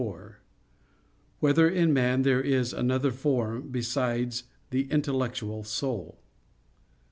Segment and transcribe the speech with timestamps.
[0.01, 0.39] 4]
[1.41, 6.17] Whether in Man There Is Another Form Besides the Intellectual Soul?